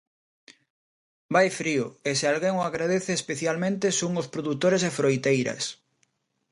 [1.35, 5.63] Vai frío, e se alguén o agradece especialmente son os produtores de froiteiras.